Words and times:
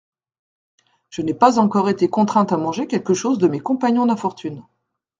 Je 1.11 1.21
n'ai 1.21 1.35
pas 1.35 1.59
encore 1.59 1.87
été 1.87 2.07
contrainte 2.09 2.51
à 2.51 2.57
manger 2.57 2.87
quelque 2.87 3.13
chose 3.13 3.37
de 3.37 3.47
mes 3.47 3.59
compagnons 3.59 4.07
d'infortune. 4.07 4.63